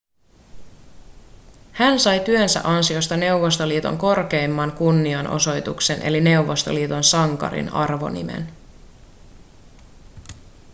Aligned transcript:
hän 1.71 1.99
sai 1.99 2.19
työnsä 2.19 2.61
ansiosta 2.63 3.17
neuvostoliiton 3.17 3.97
korkeimman 3.97 4.71
kunnianosoituksen 4.71 6.01
eli 6.01 6.21
neuvostoliiton 6.21 7.03
sankarin 7.03 7.73
arvonimen 7.73 8.49